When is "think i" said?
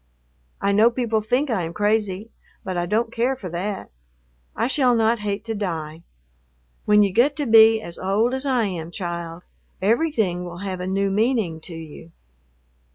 1.21-1.61